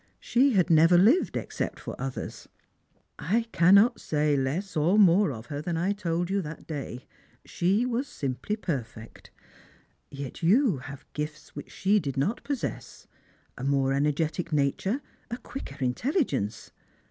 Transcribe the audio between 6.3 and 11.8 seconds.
that day— she was simply perfect. Yet you have gifts which